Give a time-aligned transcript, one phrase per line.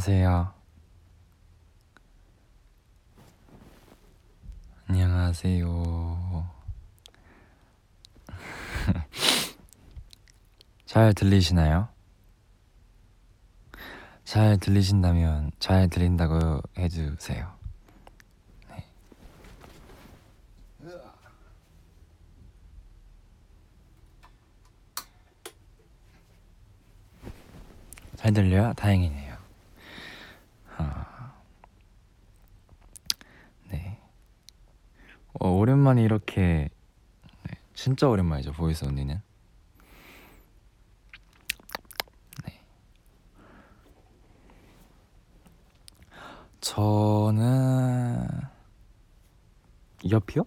[0.00, 0.54] 안녕하세요.
[4.86, 6.50] 안녕하세요.
[10.86, 11.88] 잘 들리시나요?
[14.24, 17.52] 잘 들리신다면 잘 들린다고 해주세요.
[18.70, 18.86] 네.
[28.16, 28.72] 잘 들려요?
[28.72, 29.30] 다행이네요.
[30.80, 31.34] 아,
[33.70, 33.98] 네.
[35.34, 35.50] 어,
[35.90, 36.68] 오랜만에 이렇게
[37.42, 39.20] 네, 진짜 오랜만이죠 보이스 언니는.
[42.44, 42.60] 네.
[46.60, 48.28] 저는
[50.08, 50.44] 옆이요?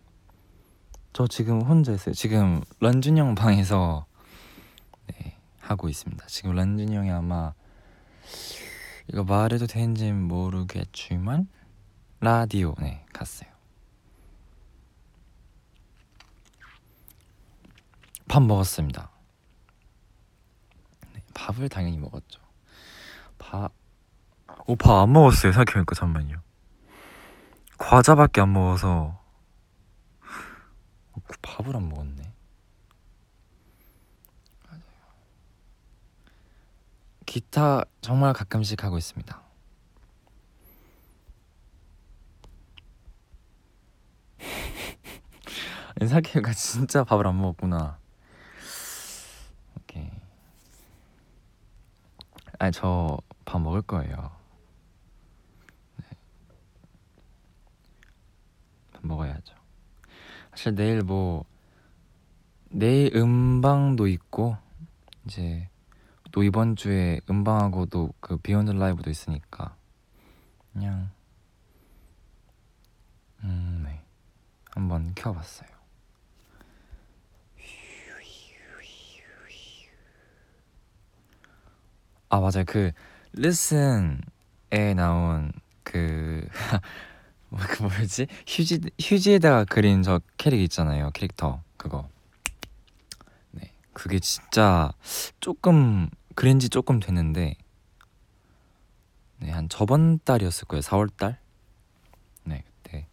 [1.13, 2.13] 저 지금 혼자 있어요.
[2.13, 4.05] 지금 런쥔 형 방에서
[5.07, 6.25] 네, 하고 있습니다.
[6.27, 7.53] 지금 런쥔 형이 아마
[9.07, 11.47] 이거 말해도 되는지 모르겠지만
[12.19, 13.52] 라디오 네 갔어요.
[18.27, 19.09] 밥 먹었습니다.
[21.13, 22.41] 네, 밥을 당연히 먹었죠.
[23.37, 23.71] 밥,
[24.67, 25.51] 오, 밥 안 먹었어요.
[25.51, 26.41] 생각해보니까 잠만요.
[27.77, 29.19] 과자밖에 안 먹어서
[31.27, 32.33] 그 밥을 안 먹었네.
[37.25, 39.41] 기타 정말 가끔씩 하고 있습니다.
[46.07, 47.97] 사케가 진짜 밥을 안 먹었구나.
[49.79, 50.09] 오케이.
[52.63, 54.31] 아니 저 밥 먹을 거예요.
[55.97, 56.05] 네.
[58.93, 59.53] 밥 먹어야죠.
[60.51, 61.43] 사실 내일 뭐
[62.69, 64.55] 내일 음방도 있고
[65.25, 65.67] 이제
[66.31, 69.75] 또 이번 주에 음방하고도 그 비욘드 라이브도 있으니까
[70.71, 71.09] 그냥
[73.43, 74.01] 음, 네.
[74.71, 75.72] 한번 켜봤어요.
[82.33, 82.63] 아 맞아요.
[82.65, 82.91] 그
[83.33, 85.51] 리슨에 나온
[85.83, 86.47] 그,
[87.49, 88.25] 뭐, 그 뭐였지?
[88.47, 91.11] 휴지 휴지에다가 그린 저 캐릭 있잖아요.
[91.13, 92.09] 캐릭터 그거.
[93.51, 93.71] 네.
[93.93, 94.91] 그게 진짜
[95.39, 97.55] 조금 그린 지 조금 됐는데
[99.37, 100.81] 네 한 저번 달이었을 거예요.
[100.81, 101.39] 4월 달?
[102.45, 103.07] 네 네.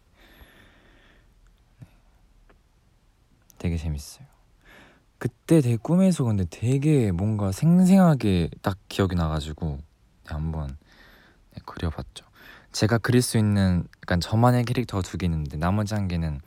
[3.59, 4.30] 되게 재밌어요.
[5.21, 10.75] 그때 되게 꿈에서 근데 되게 뭔가 생생하게 딱 기억이 나가지고 네, 한번
[11.53, 12.25] 네, 그려봤죠.
[12.71, 16.41] 제가 그릴 수 있는 약간 저만의 캐릭터 두 개 있는데 나머지 한 개는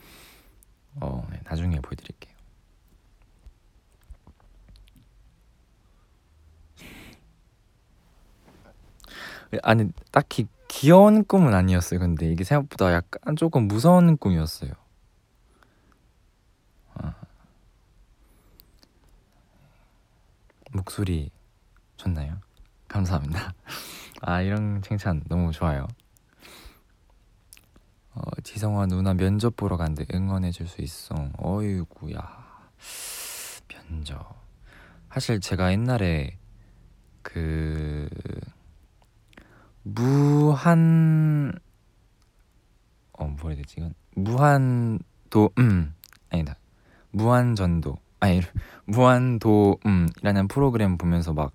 [1.00, 2.34] 어, 네, 나중에 보여드릴게요.
[9.62, 12.00] 아니 딱히 귀여운 꿈은 아니었어요.
[12.00, 14.72] 근데 이게 생각보다 약간 조금 무서운 꿈이었어요.
[20.74, 21.30] 목소리
[21.96, 22.36] 좋나요?
[22.88, 23.54] 감사합니다.
[24.22, 25.86] 아 이런 칭찬 너무 좋아요.
[28.14, 31.14] 어, 지성아 누나 면접 보러 간대 응원해 줄 수 있어.
[31.38, 32.68] 어이구야
[33.68, 34.34] 면접.
[35.12, 36.38] 사실 제가 옛날에
[37.22, 38.08] 그
[39.84, 41.52] 무한
[43.12, 45.94] 어 뭐라 되지 이건 무한도 음
[46.30, 46.56] 아니다
[47.12, 48.40] 무한전도 아니
[48.86, 51.52] 무한도음이라는 프로그램 보면서 막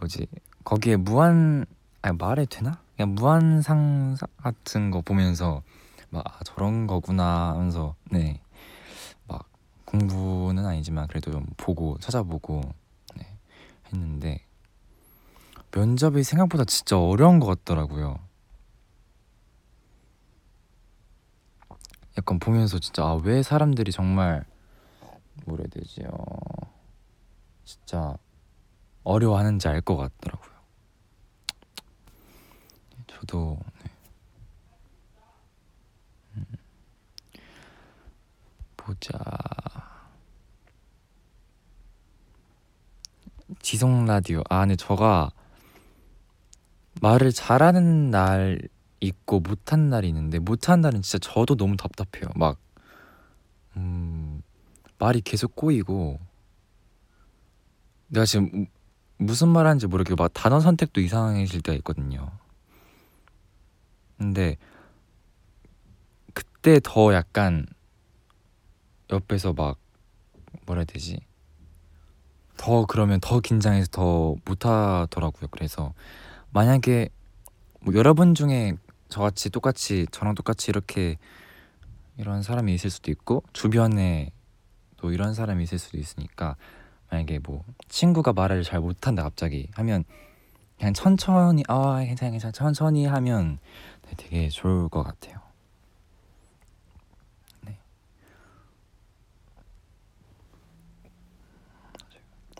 [0.00, 0.26] 뭐지
[0.64, 1.64] 거기에 무한
[2.02, 2.80] 아니 말해 되나?
[2.96, 5.62] 그냥 무한상 같은 거 보면서
[6.10, 8.40] 막 아, 저런 거구나 하면서 네
[9.28, 9.48] 막
[9.84, 12.62] 공부는 아니지만 그래도 좀 보고 찾아보고
[13.16, 13.26] 네,
[13.92, 14.44] 했는데
[15.72, 18.18] 면접이 생각보다 진짜 어려운 것 같더라고요.
[22.16, 24.44] 약간 보면서 진짜 아, 왜 사람들이 정말
[25.68, 26.02] 되지?
[26.06, 26.24] 어,
[27.64, 28.16] 진짜
[29.04, 30.58] 어려워하는지 알 것 같더라고요.
[33.06, 33.90] 저도 네.
[36.36, 36.44] 음,
[38.76, 39.18] 보자.
[43.62, 44.42] 지성 라디오.
[44.50, 45.30] 아, 근데 저가
[47.00, 48.68] 말을 잘하는 날
[49.00, 52.30] 있고 못한 날이 있는데 못한 날은 진짜 저도 너무 답답해요.
[52.34, 52.67] 막 음,
[54.98, 56.18] 말이 계속 꼬이고
[58.08, 58.66] 내가 지금
[59.18, 62.30] 무슨 말 하는지 모르겠고 막 단어 선택도 이상해질 때가 있거든요.
[64.16, 64.56] 근데
[66.34, 67.66] 그때 더 약간
[69.10, 69.78] 옆에서 막
[70.66, 71.20] 뭐라 해야 되지?
[72.56, 75.48] 더 그러면 더 긴장해서 더 못하더라고요.
[75.50, 75.94] 그래서
[76.50, 77.08] 만약에
[77.80, 78.74] 뭐 여러분 중에
[79.08, 81.16] 저같이 똑같이 저랑 똑같이 이렇게
[82.16, 84.32] 이런 사람이 있을 수도 있고 주변에
[84.98, 86.56] 또 이런 사람이 있을 수도 있으니까
[87.10, 90.04] 만약에 뭐 친구가 말을 잘 못한다 갑자기 하면
[90.78, 93.58] 그냥 천천히 아 괜찮아 괜찮아 천천히 하면
[94.02, 95.40] 네, 되게 좋을 것 같아요.
[97.62, 97.78] 네.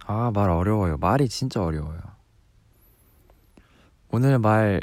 [0.05, 0.97] 아말 어려워요.
[0.97, 2.01] 말이 진짜 어려워요.
[4.11, 4.81] 오늘 말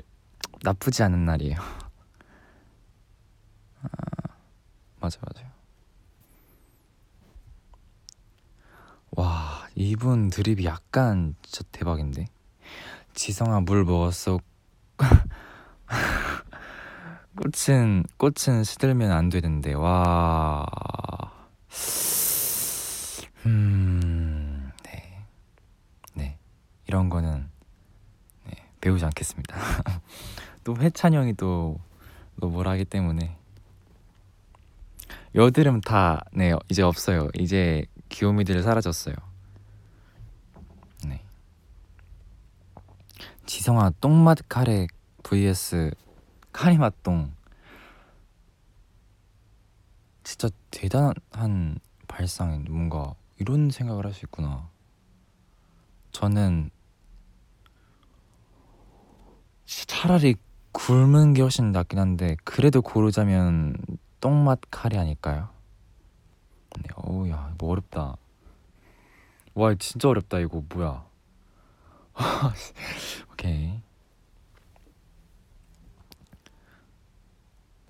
[0.63, 1.57] 나쁘지 않은 날이에요.
[3.81, 3.87] 아,
[4.99, 5.54] 맞아 맞아요.
[9.15, 12.27] 와 이분 드립이 약간 진짜 대박인데.
[13.13, 14.39] 지성아 물 먹었어.
[17.35, 20.65] 꽃은 꽃은 시들면 안 되는데 와.
[23.45, 25.23] 음, 네,
[26.13, 26.37] 네
[26.87, 27.49] 이런 거는
[28.45, 29.55] 네, 배우지 않겠습니다.
[30.63, 31.79] 또 해찬 형이 또,
[32.41, 33.37] 또 뭐라 하기 때문에
[35.35, 37.29] 여드름 다 네 이제 없어요.
[37.35, 39.15] 이제 귀요미들 사라졌어요.
[43.45, 44.87] 지성아 똥맛 카레
[45.23, 45.91] vs
[46.51, 47.31] 카리 맛 똥
[50.23, 51.77] 진짜 대단한
[52.07, 54.67] 발상인 뭔가 이런 생각을 할 수 있구나
[56.11, 56.71] 저는
[59.65, 60.35] 차라리
[60.71, 63.75] 굶은 게 훨씬 낫긴 한데 그래도 고르자면
[64.25, 65.49] 똥맛 카레 아닐까요?
[66.81, 68.17] 네, 어우야 이거 어렵다
[69.53, 71.05] 와 진짜 어렵다 이거 뭐야
[73.31, 73.79] 오케이.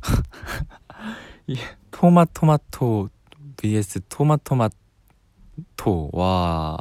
[1.91, 3.07] 토마토마토
[3.55, 4.73] vs 토마토마토
[6.11, 6.77] 와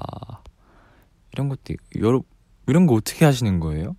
[1.33, 2.23] 이런 것도 여러
[2.67, 3.95] 이런 거 어떻게 하시는 거예요?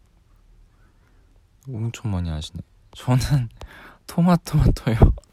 [1.69, 2.59] 엄청 많이 하시네.
[2.91, 3.47] 저는
[4.05, 5.24] 토마토마토요.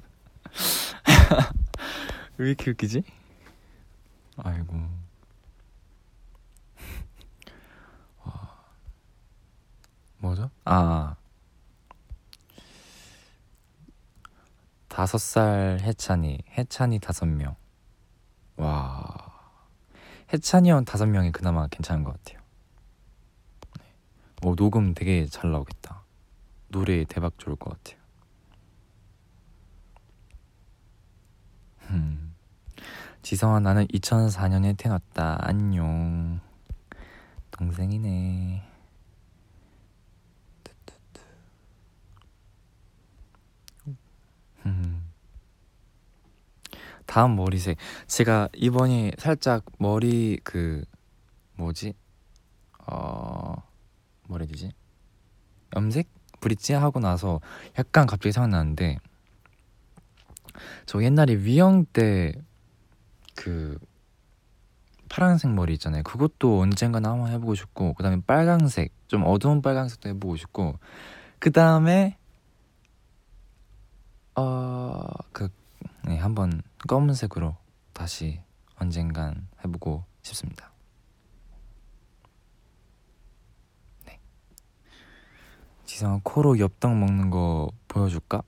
[2.39, 3.03] 왜 이렇게 웃기지?
[4.37, 4.89] 아이고.
[10.19, 10.51] 뭐죠?
[10.65, 11.17] 아
[14.89, 17.57] 다섯 살 해찬이 해찬이 다섯 명.
[18.57, 19.33] 와
[20.33, 22.43] 해찬이 형 다섯 명이 그나마 괜찮은 것 같아요.
[23.81, 23.87] 네.
[24.43, 26.03] 오 녹음 되게 잘 나오겠다.
[26.69, 28.02] 노래 대박 좋을 것 같아요.
[31.91, 32.35] 음.
[33.23, 35.39] 지성아 나는 2004년에 태어났다.
[35.41, 36.41] 안녕.
[37.53, 38.73] 동생이네.
[44.67, 45.11] 음.
[47.07, 47.77] 다음 머리색
[48.07, 50.85] 제가 이번에 살짝 머리 그
[51.57, 51.95] 뭐지
[52.87, 53.55] 어
[54.29, 54.73] 뭐라 해야 되지
[55.77, 56.09] 염색
[56.41, 57.41] 브릿지 하고 나서
[57.79, 58.99] 약간 갑자기 생각나는데
[60.87, 62.35] 저 옛날에 위영 때
[63.35, 63.79] 그
[65.09, 70.37] 파란색 머리 있잖아요 그것도 언젠가는 한번 해보고 싶고 그 다음에 빨강색 좀 어두운 빨강색도 해보고
[70.37, 70.79] 싶고
[71.39, 72.17] 그 다음에
[74.35, 75.51] 어, 그,
[76.05, 77.55] 네, 한번 검은색으로
[77.93, 78.41] 다시
[78.79, 80.73] 언젠간 해보고 싶습니다.
[84.07, 84.19] 네.
[85.85, 88.43] 지성아, 코로 엽떡 먹는 거 보여줄까?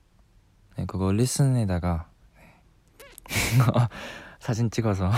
[0.77, 2.53] 네, 그거 리슨에다가 네.
[4.39, 5.09] 사진 찍어서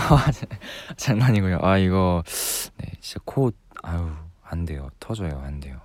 [0.96, 1.58] 장난이고요.
[1.62, 2.22] 아 이거
[2.78, 3.50] 네 진짜 코
[3.82, 4.10] 아유
[4.42, 5.80] 안 돼요 터져요 안 돼요.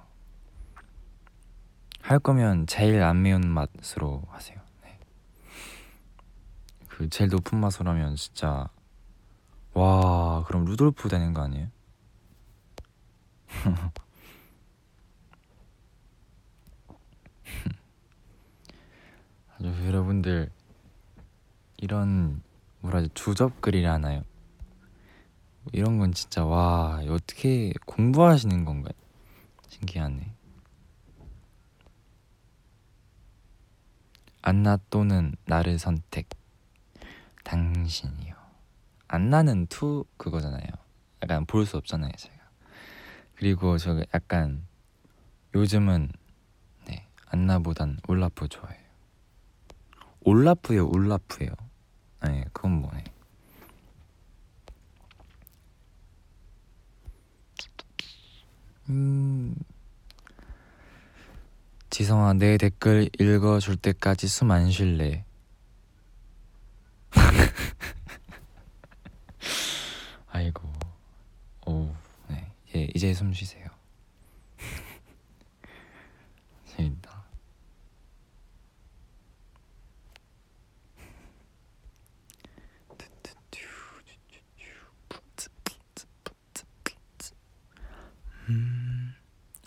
[2.02, 4.64] 할 거면 제일 안 매운 맛으로 하세요.
[6.94, 8.70] 그 제일 높은 맛으로 하면 진짜
[9.74, 11.68] 와 그럼 루돌프 되는 거 아니에요?
[19.56, 19.72] 아주
[20.24, 20.50] 여러분들
[21.78, 22.42] 이런
[22.80, 24.24] 뭐라 지 주접글이라 하나요?
[25.72, 28.94] 이런 건 진짜 와 어떻게 공부하시는 건가요?
[29.68, 30.34] 신기하네.
[34.42, 36.30] 안나 또는 나를 선택.
[37.44, 38.36] 당신이요.
[39.08, 40.68] 안나는 투 그거잖아요.
[41.22, 42.36] 약간 볼 수 없잖아요, 제가.
[43.36, 44.66] 그리고 저 약간
[45.54, 46.12] 요즘은
[46.88, 48.83] 네, 안나보단 올라프 좋아해요.
[50.26, 51.50] 올라프요, 올라프요.
[52.26, 53.04] 네, 그건 뭐네.
[58.90, 59.56] 음.
[61.90, 65.26] 지성아, 내 댓글 읽어줄 때까지 숨 안 쉴래.
[70.28, 70.68] 아이고,
[71.68, 71.94] 오,
[72.30, 73.68] 네, 이제 이제 숨 쉬세요.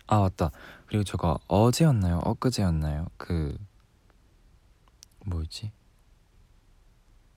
[0.09, 0.51] 아 맞다.
[0.87, 2.19] 그리고 저거 어제였나요?
[2.25, 3.07] 엊그제였나요?
[3.17, 3.57] 그
[5.25, 5.71] 뭐였지?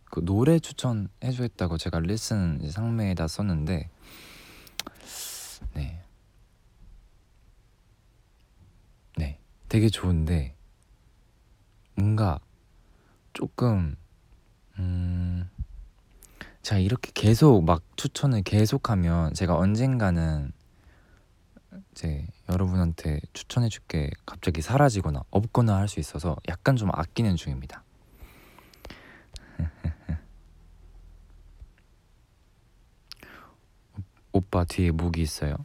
[0.06, 3.92] 그 노래 추천해 주겠다고 제가 리슨 상매에다 썼는데
[5.76, 6.04] 네.
[9.18, 9.40] 네.
[9.70, 10.56] 되게 좋은데
[11.94, 12.40] 뭔가
[13.34, 13.96] 조금
[14.80, 15.48] 음
[16.64, 20.54] 제가 이렇게 계속 막 추천을 계속하면 제가 언젠가는
[22.00, 27.84] 이제 여러분한테 추천해줄 게 갑자기 사라지거나 없거나 할 수 있어서 약간 좀 아끼는 중입니다.
[34.32, 35.58] 오빠 뒤에 목이 있어요.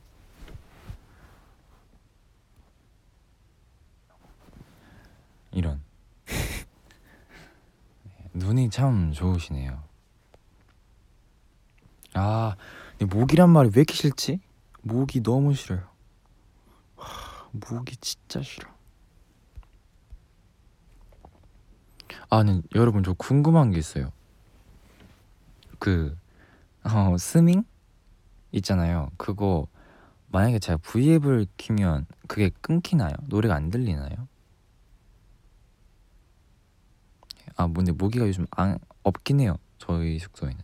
[5.52, 5.80] 이런
[8.34, 9.80] 눈이 참 좋으시네요.
[12.14, 12.56] 아,
[12.98, 14.40] 목이란 말이 왜 이렇게 싫지?
[14.82, 15.93] 목이 너무 싫어요.
[17.54, 18.68] 목이 진짜 싫어.
[22.30, 24.12] 아, 네, 여러분 저 궁금한 게 있어요.
[25.78, 26.16] 그
[26.82, 27.64] 어, 스밍
[28.52, 29.10] 있잖아요.
[29.16, 29.66] 그거
[30.28, 33.12] 만약에 제가 V앱을 키면 그게 끊기나요?
[33.26, 34.28] 노래가 안 들리나요?
[37.56, 39.56] 아, 근데 모기가 요즘 안, 없긴 해요.
[39.78, 40.58] 저희 숙소에는.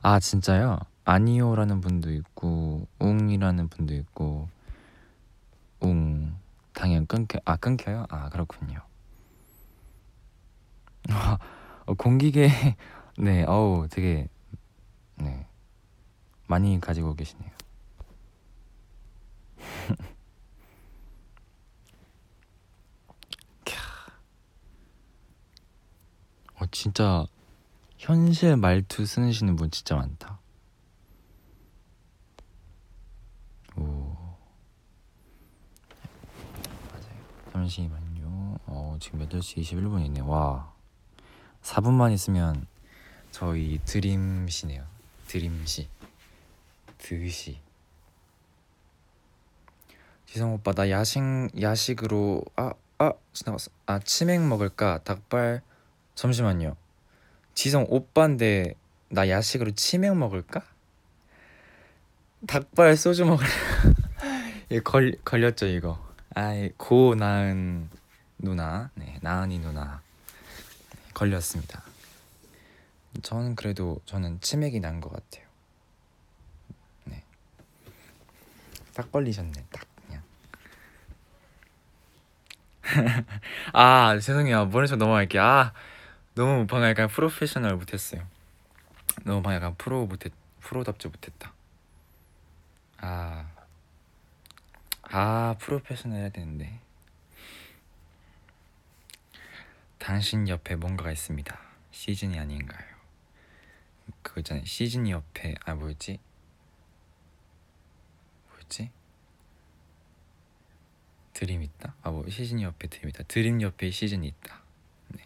[0.00, 0.78] 아, 진짜요?
[1.04, 4.48] 아니요라는 분도 있고 웅이라는 분도 있고
[5.80, 6.34] 웅
[6.72, 8.06] 당연 끊겨 아 끊겨요?
[8.08, 8.80] 아 그렇군요.
[11.86, 12.48] 어, 공기계
[13.18, 14.28] 네 어우 되게
[15.16, 15.46] 네
[16.46, 17.50] 많이 가지고 계시네요.
[26.60, 27.26] 어 진짜
[27.98, 30.38] 현실 말투 쓰시는 분 진짜 많다.
[33.76, 34.16] 오.
[36.92, 37.51] 맞아요.
[37.62, 38.58] 잠시만요.
[38.66, 40.26] 어, 지금 8시 21분이네.
[40.26, 40.72] 와.
[41.62, 42.66] 4분만 있으면
[43.30, 44.84] 저희 드림시네요.
[45.28, 45.88] 드림시.
[46.98, 47.60] 드시.
[50.26, 51.22] 지성 오빠 나 야식
[51.60, 53.70] 야식으로 아아 지나갔어.
[53.86, 54.98] 아 치맥 먹을까?
[55.04, 55.62] 닭발
[56.16, 56.76] 잠시만요.
[57.54, 58.74] 지성 오빠인데
[59.08, 60.64] 나 야식으로 치맥 먹을까?
[62.46, 63.48] 닭발 소주 먹으려
[64.82, 67.90] 걸, 걸렸죠 이거 아이 고 나은
[68.38, 68.90] 누나.
[68.94, 70.02] 네 나은이 누나.
[70.90, 71.82] 네, 걸렸습니다.
[73.22, 75.46] 저는 그래도 저는 치맥이 난 것 같아요.
[77.06, 77.24] 네
[78.94, 80.22] 딱 걸리셨네 딱 그냥.
[83.72, 84.66] 아 죄송해요.
[84.66, 85.42] 모른 척 넘어갈게요.
[85.42, 85.72] 아
[86.34, 88.22] 너무 방금 약간 프로페셔널 못했어요.
[89.24, 91.52] 너무 방금 약간 프로 못했 프로답지 못했다.
[93.00, 93.46] 아,
[95.12, 96.80] 아 프로페셔널 해야 되는데.
[99.98, 101.60] 당신 옆에 뭔가가 있습니다.
[101.90, 102.92] 시즌이 아닌가요?
[104.22, 104.64] 그거 있잖아요.
[104.64, 106.18] 시즌 옆에 아 뭐였지?
[108.48, 108.90] 뭐였지?
[111.34, 111.94] 드림 있다?
[112.02, 113.22] 아 뭐 시즌 옆에 드림 있다.
[113.24, 114.60] 드림 옆에 시즌이 있다.
[115.08, 115.24] 네.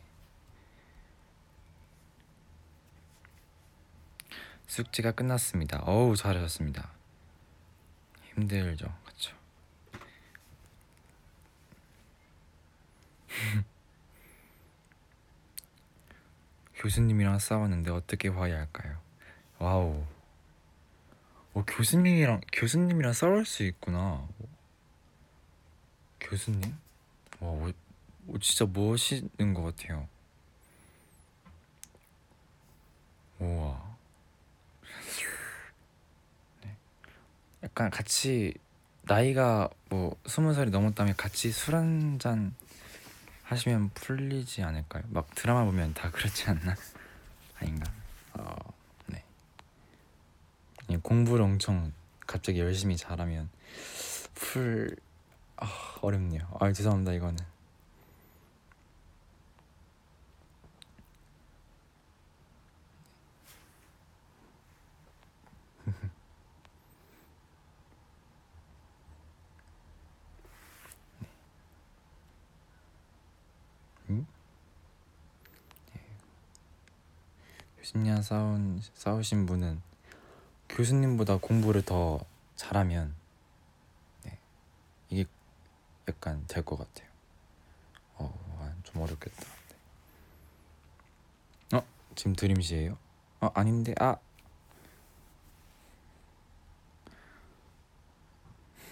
[4.67, 5.81] 숙제가 끝났습니다.
[5.85, 6.91] 어우 잘하셨습니다.
[8.35, 9.37] 힘들죠, 그렇죠.
[16.77, 18.99] 교수님이랑 싸웠는데 어떻게 화해할까요?
[19.59, 20.05] 와우.
[21.55, 24.29] 어, 교수님이랑 교수님이랑 싸울 수 있구나.
[26.21, 26.77] 교수님?
[27.41, 27.73] 와, 어,
[28.29, 30.09] 어, 진짜 멋있는 것 같아요.
[33.39, 33.97] 우와.
[37.63, 38.55] 약간 같이
[39.03, 42.55] 나이가 뭐 스무 살이 넘었다면 같이 술 한잔
[43.47, 45.05] 하시면 풀리지 않을까요?
[45.09, 46.75] 막 드라마 보면 다 그렇지 않나?
[47.59, 47.91] 아닌가?
[48.35, 48.57] 어,
[49.07, 49.23] 네.
[51.03, 51.93] 공부를 엄청
[52.27, 53.49] 갑자기 열심히 잘하면
[54.35, 54.97] 풀
[55.57, 55.67] 아,
[56.03, 56.47] 어렵네요.
[56.61, 57.39] 아 죄송합니다 이거는.
[77.87, 79.81] 교수님 싸운, 싸우신 분은
[80.69, 82.19] 교수님보다 공부를 더
[82.57, 83.15] 잘하면
[84.25, 84.37] 네,
[85.09, 85.25] 이게
[86.09, 87.09] 약간 될 것 같아요.
[88.17, 89.41] 어, 아, 좀 어렵겠다.
[91.71, 91.79] 네.
[91.79, 91.85] 어,
[92.17, 92.99] 지금 드림시예요?
[93.41, 94.17] 어, 아닌데, 아.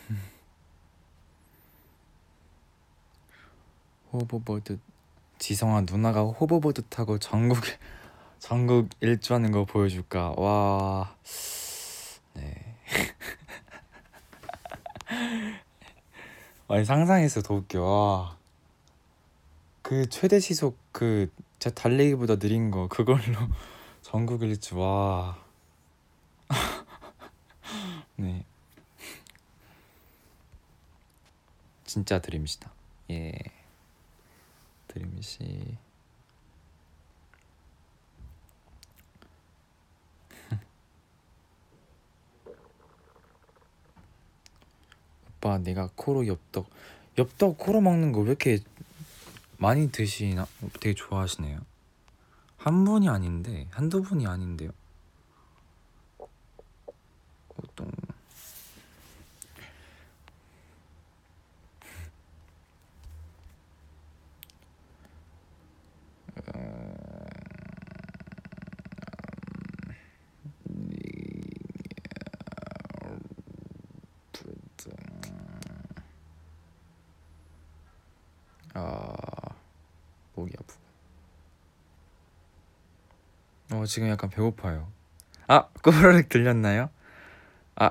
[4.12, 4.78] 호버보드
[5.40, 7.76] 지성아 누나가 호버보드 타고 전국을
[8.44, 10.34] 전국 일주하는 거 보여줄까?
[10.36, 11.16] 와,
[12.34, 12.76] 네.
[16.68, 17.82] 아니 상상했어 더 웃겨.
[17.82, 18.36] 와.
[19.82, 21.28] 그 최대 시속 그
[21.64, 23.22] 제 달리기보다 느린 거 그걸로
[24.02, 25.42] 전국 일주 와.
[28.16, 28.44] 네.
[31.86, 32.70] 진짜 드림시다.
[33.12, 33.32] 예.
[34.88, 35.78] 드림시.
[45.44, 46.66] 오빠 내가 코로 엽떡
[47.18, 48.58] 엽떡 코로 먹는 거 왜 이렇게
[49.58, 50.46] 많이 드시나?
[50.80, 51.60] 되게 좋아하시네요.
[52.56, 54.70] 한 분이 아닌데 한두 분이 아닌데요.
[57.62, 57.92] 어떤
[78.75, 79.14] 아
[80.35, 80.81] 목이 아프고.
[83.73, 84.90] 어 지금 약간 배고파요.
[85.47, 86.90] 아 꼬르륵 들렸나요?
[87.76, 87.90] 아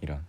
[0.00, 0.24] 이런.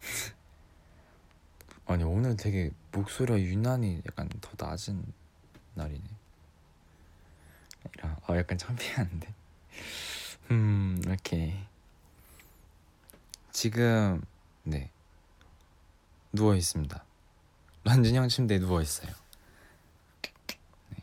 [1.86, 5.02] 아니 오늘 되게 목소리가 유난히 약간 더 낮은
[5.74, 6.04] 날이네.
[7.96, 9.34] 이런 어 약간 창피한데.
[10.50, 11.54] 음 오케이
[13.52, 14.22] 지금
[14.64, 14.90] 네
[16.32, 17.04] 누워 있습니다.
[17.84, 19.10] 란준 형 침대에 누워 있어요.
[20.22, 21.02] 네.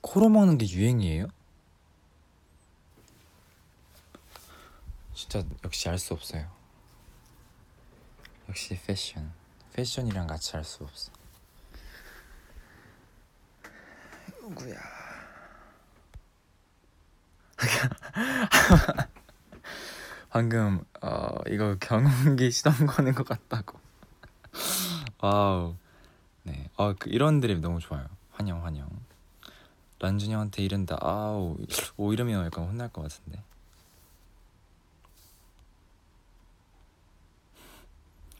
[0.00, 1.26] 코로 먹는 게 유행이에요?
[5.14, 6.50] 진짜 역시 알 수 없어요.
[8.48, 9.32] 역시 패션.
[9.72, 11.10] 패션이랑 같이 할수 없어.
[14.40, 14.78] 누구야?
[20.34, 23.78] 방금 어 이거 경운기 시동 거는 것 같다고.
[25.20, 25.76] wow.
[26.42, 26.68] 네.
[26.76, 28.04] 어그 이런 드립 너무 좋아요.
[28.32, 28.88] 환영 환영.
[30.00, 30.98] 란준이 형한테 이른다.
[31.00, 31.56] 아우
[31.96, 33.44] 오 이러면 약간 혼날 것 같은데.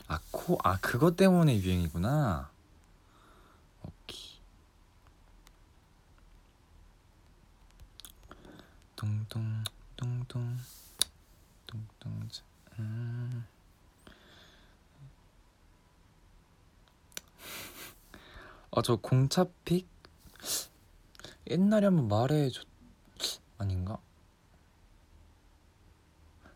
[0.09, 2.51] 아 코 아 그것 때문에 유행이구나.
[3.85, 4.41] 오케이.
[8.97, 9.65] 뚱뚱
[9.97, 10.59] 뚱
[11.75, 11.87] 뚱.
[11.99, 12.45] 뚱뚱
[12.79, 13.45] 음.
[18.71, 19.89] 아저 공차픽
[21.49, 22.67] 옛날에 한번 말해줬
[23.59, 23.99] 아닌가?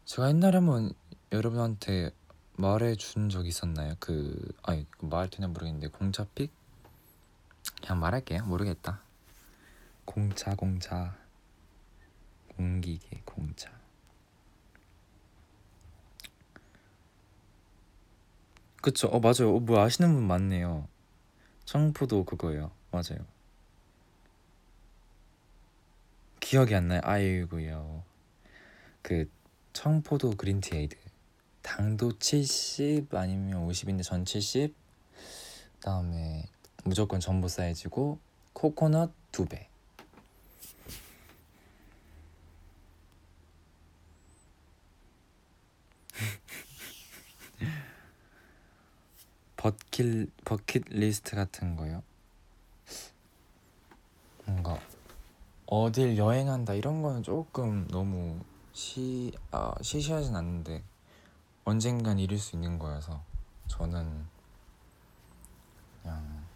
[0.05, 0.93] 제가 옛날에 한번
[1.33, 2.11] 여러분한테
[2.57, 3.95] 말해준 적 있었나요?
[4.01, 6.53] 그 아니 말 되나 모르겠는데 공차픽
[7.81, 9.03] 그냥 말할게요 모르겠다
[10.05, 11.17] 공차 공차
[12.57, 13.71] 공기계 공차
[18.81, 19.09] 그쵸.
[19.09, 19.57] 어 맞아요.
[19.57, 20.87] 어, 뭐 아시는 분 많네요.
[21.65, 22.71] 청포도 그거예요.
[22.91, 23.27] 맞아요.
[26.41, 27.01] 기억이 안 나요.
[27.05, 28.03] 아이고요.
[29.03, 29.31] 그
[29.73, 30.97] 청포도 그린티 에이드.
[31.63, 34.75] 당도 70 아니면 50인데 전 70
[35.75, 36.45] 그다음에
[36.85, 38.19] 무조건 전부 사이즈고
[38.55, 39.67] 코코넛 2배
[49.99, 52.05] 버킷 버킷 리스트 같은 거요.
[54.45, 54.79] 뭔가
[55.67, 58.39] 어딜 여행한다 이런 거는 조금 너무
[58.73, 60.85] 시 아, 시시하진 않는데
[61.65, 63.21] 언젠간 이룰 수 있는 거여서
[63.67, 64.25] 저는
[66.03, 66.47] 그냥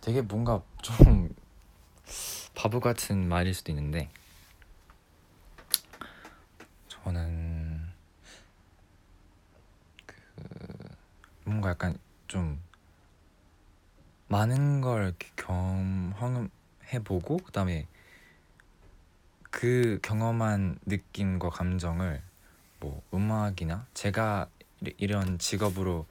[0.00, 1.32] 되게 뭔가 좀
[2.56, 4.10] 바보 같은 말일 수도 있는데
[6.88, 7.88] 저는
[10.06, 10.16] 그
[11.44, 11.96] 뭔가 약간
[12.28, 12.60] 좀
[14.28, 17.86] 많은 걸 경험해보고 그다음에
[19.50, 22.22] 그 경험한 느낌과 감정을
[22.80, 24.48] 뭐 음악이나 제가
[24.98, 26.06] 이런 직업으로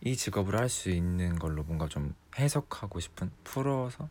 [0.00, 4.08] 이 직업을 할 수 있는 걸로 뭔가 좀 해석하고 싶은 풀어서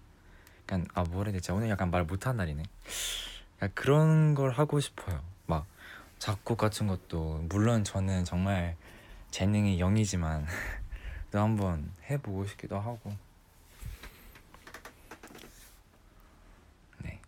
[0.64, 2.64] 약간 아 뭐라 해야 되지 오늘 약간 말 못한 날이네.
[3.74, 5.22] 그런 걸 하고 싶어요.
[5.46, 5.66] 막
[6.20, 8.76] 작곡 같은 것도 물론 저는 정말
[9.32, 10.46] 재능이 0이지만
[11.32, 13.14] 또 한번 해보고 싶기도 하고.
[17.00, 17.20] 네.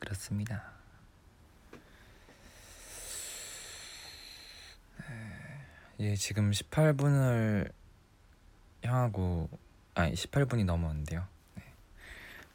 [0.00, 0.72] 그렇습니다.
[4.98, 5.64] 네.
[6.00, 7.72] 예 지금 18분을
[8.84, 9.48] 향하고
[9.94, 11.26] 아니 18분이 넘었는데요.
[11.54, 11.62] 네.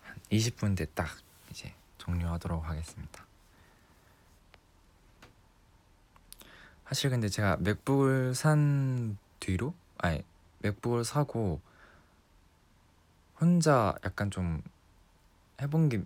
[0.04, 1.18] 한 20분 뒤에 딱
[1.52, 3.26] 이제 종료하도록 하겠습니다.
[6.94, 10.24] 사실 근데 제가 맥북을 산 뒤로 아니
[10.60, 11.60] 맥북을 사고
[13.42, 14.62] 혼자 약간 좀
[15.60, 16.04] 해본 게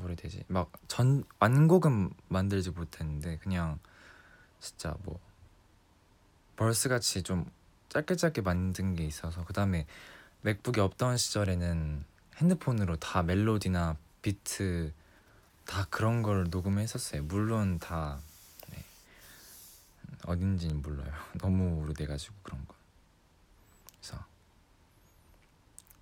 [0.00, 3.78] 해야 되지 막 전 완곡은 만들지 못했는데 그냥
[4.60, 5.20] 진짜 뭐
[6.56, 7.44] 벌스 같이 좀
[7.90, 9.86] 짧게 짧게 만든 게 있어서 그 다음에
[10.40, 12.02] 맥북이 없던 시절에는
[12.36, 14.94] 핸드폰으로 다 멜로디나 비트
[15.66, 17.24] 다 그런 걸 녹음했었어요.
[17.24, 18.29] 물론 다 네.
[20.26, 21.12] 어딘지는 몰라요.
[21.38, 22.74] 너무 오래돼가지고 그런 거.
[24.00, 24.24] 그래서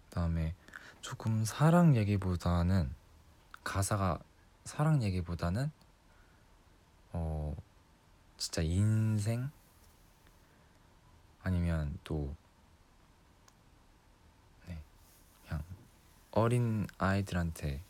[0.09, 0.55] 그다음에
[1.01, 2.95] 조금 사랑 얘기보다는
[3.65, 4.19] 가사가
[4.65, 5.71] 사랑 얘기보다는
[7.13, 7.55] 어
[8.37, 9.51] 진짜 인생
[11.43, 12.35] 아니면 또
[14.67, 14.79] 네,
[15.47, 15.65] 그냥
[16.33, 17.83] 어린 아이들한테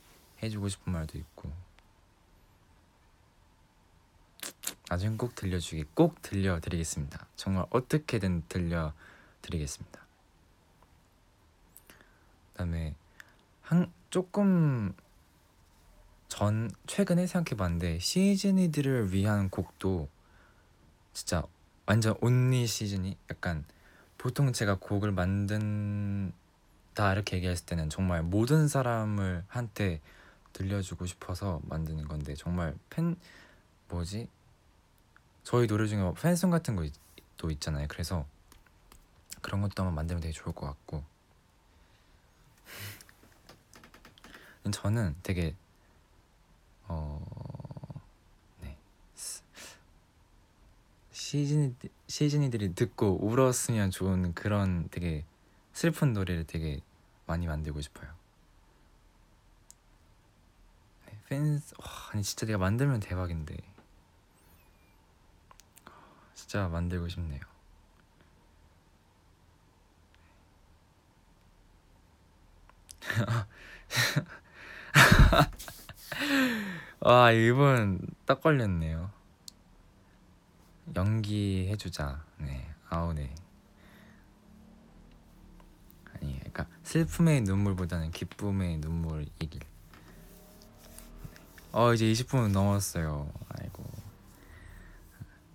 [0.43, 1.53] 해주고 싶은 말도 있고
[4.89, 7.27] 나중에 꼭 들려주기 꼭 들려드리겠습니다.
[7.37, 10.01] 정말 어떻게든 들려드리겠습니다.
[12.53, 12.95] 그다음에
[13.63, 14.95] 한 조금
[16.29, 20.09] 전 최근에 생각해봤는데 시즈니들을 위한 곡도
[21.13, 21.43] 진짜
[21.87, 23.65] 완전 온리 시즌이 약간
[24.17, 26.33] 보통 제가 곡을 만든다
[27.13, 30.01] 이렇게 얘기했을 때는 정말 모든 사람을 한테
[30.53, 33.17] 들려주고 싶어서 만드는 건데 정말 팬
[33.89, 34.29] 뭐지
[35.49, 37.87] 저희 노래 중에 팬송 같은 거도 있잖아요.
[37.89, 38.27] 그래서
[39.41, 41.03] 그런 것도 한번 만들면 되게 좋을 것 같고.
[44.71, 45.57] 저는 되게
[46.87, 47.25] 어
[51.13, 51.75] 시즈니
[52.09, 55.25] 시즈니들이 듣고 울었으면 좋은 그런 되게
[55.73, 56.83] 슬픈 노래를 되게
[57.25, 58.11] 많이 만들고 싶어요.
[61.07, 63.78] 네, 팬스 와, 아니 진짜 내가 만들면 대박인데
[66.49, 67.41] 진짜 만들고 싶네요.
[77.01, 79.11] 와 이분 딱 걸렸네요.
[80.97, 82.25] 연기 해주자.
[82.39, 83.35] 네, 아우 네.
[86.15, 89.61] 아니, 그러니까 슬픔의 눈물보다는 기쁨의 눈물이길.
[91.73, 93.31] 어 이제 20분 넘었어요.
[93.51, 93.85] 아이고.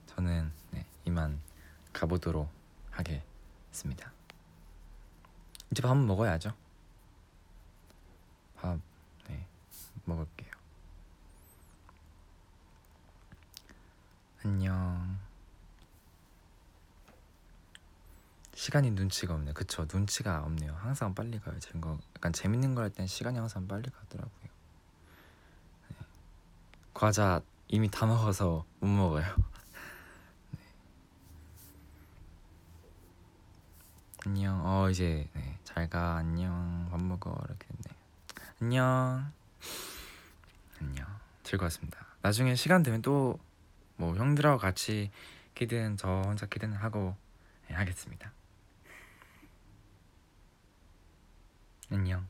[0.06, 0.63] 저는 네,
[1.06, 1.40] 이만
[1.92, 2.50] 가보도록
[2.92, 4.12] 하겠습니다.
[5.72, 6.54] 이제 밥 먹어야죠.
[8.56, 8.80] 밥
[9.28, 9.46] 네,
[10.06, 10.52] 먹을게요.
[14.46, 15.20] 안녕.
[18.56, 19.54] 시간이 눈치가 없네.
[19.54, 19.86] 그쵸?
[19.92, 20.74] 눈치가 없네요.
[20.76, 21.60] 항상 빨리 가요.
[21.60, 24.32] 제거 약간 재밌는 걸 할 땐 시간이 항상 빨리 가더라고요.
[25.90, 25.96] 네.
[26.94, 29.26] 과자 이미 다 먹어서 못 먹어요.
[34.26, 34.62] 안녕.
[34.66, 35.58] 어 이제 네.
[35.64, 36.18] 잘가.
[36.18, 36.88] 안녕.
[36.92, 37.36] 밥 먹어.
[37.46, 37.98] 이렇게 됐네.
[38.62, 39.32] 안녕.
[40.82, 41.08] 안녕.
[41.44, 42.06] 즐거웠습니다.
[42.22, 43.40] 나중에 시간 되면 또
[43.96, 45.12] 뭐 형들하고 같이
[45.56, 47.16] 키든 저 혼자 키든 하고
[47.68, 48.32] 네, 하겠습니다.
[51.92, 52.28] 안녕.